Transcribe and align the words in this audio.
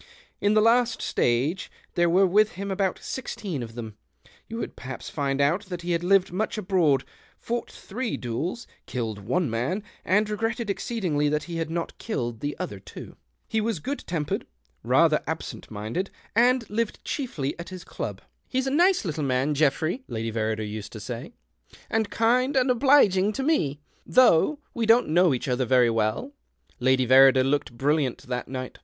In 0.39 0.55
the 0.55 0.61
last 0.63 0.99
stao;e— 0.99 1.69
there 1.93 2.09
were 2.09 2.25
with 2.25 2.53
him 2.53 2.71
about 2.71 2.97
sixteen 3.03 3.61
of 3.61 3.75
them— 3.75 3.97
you 4.49 4.57
would 4.57 4.75
perhaps 4.75 5.11
find 5.11 5.39
out 5.39 5.65
that 5.65 5.83
he 5.83 5.91
had 5.91 6.03
lived 6.03 6.31
much 6.33 6.57
abroad, 6.57 7.05
fought 7.37 7.69
three 7.69 8.17
duels, 8.17 8.65
killed 8.87 9.19
one 9.19 9.47
man, 9.47 9.83
and 10.03 10.27
regretted 10.27 10.71
exceedingly 10.71 11.29
that 11.29 11.43
he 11.43 11.57
had 11.57 11.69
not 11.69 11.95
killed 11.99 12.39
the 12.39 12.57
other 12.57 12.79
two. 12.79 13.15
He 13.47 13.61
was 13.61 13.77
good 13.77 13.99
tempered, 14.07 14.47
rather 14.83 15.21
absent 15.27 15.69
minded, 15.69 16.09
and 16.35 16.67
lived 16.67 17.03
chiefly 17.05 17.53
at 17.59 17.69
his 17.69 17.83
club." 17.83 18.21
He's 18.49 18.65
a 18.65 18.71
nice 18.71 19.05
little 19.05 19.23
THE 19.23 19.29
OCTAVE 19.31 19.51
OF 19.69 19.77
CLAUDIUS. 19.77 19.81
159 19.83 19.97
nan, 19.99 20.01
Geoffrey," 20.01 20.03
Lady 20.07 20.31
Verrider 20.31 20.67
used 20.67 20.91
to 20.93 20.99
say,' 20.99 21.35
and 21.95 22.09
kind 22.09 22.57
and 22.57 22.71
obliging 22.71 23.31
to 23.33 23.43
me, 23.43 23.79
though 24.07 24.57
we 24.73 24.87
lon't 24.87 25.09
know 25.09 25.31
each 25.35 25.47
other 25.47 25.65
very 25.65 25.91
well." 25.91 26.33
Lady 26.79 27.05
^^errider 27.05 27.47
looked 27.47 27.77
brilliant 27.77 28.23
that 28.23 28.47
night. 28.47 28.79